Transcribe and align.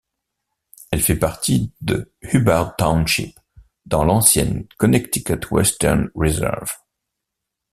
Elle 0.89 1.03
fait 1.03 1.15
partie 1.19 1.71
de 1.81 2.11
Hubbard 2.23 2.75
Township, 2.75 3.39
dans 3.85 4.03
l'ancienne 4.03 4.65
Connecticut 4.79 5.41
Western 5.51 6.09
Reserve. 6.15 6.75